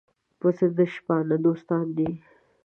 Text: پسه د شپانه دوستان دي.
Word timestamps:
پسه 0.39 0.65
د 0.77 0.77
شپانه 0.93 1.37
دوستان 1.45 1.85
دي. 1.97 2.09